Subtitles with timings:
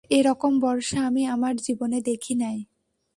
[0.09, 2.57] এ-রকম বর্ষা আমি আমার জীবনে দেখি নাই।